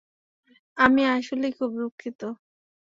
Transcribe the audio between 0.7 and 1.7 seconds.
আমি আসলেই খুব